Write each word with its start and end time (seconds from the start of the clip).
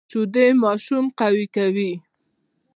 شیدې 0.11 0.45
ماشوم 0.63 1.05
قوي 1.19 1.45
کوي 1.55 1.91